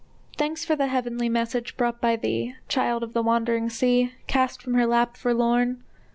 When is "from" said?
4.63-4.73